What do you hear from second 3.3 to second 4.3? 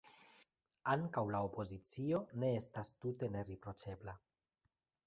neriproĉebla.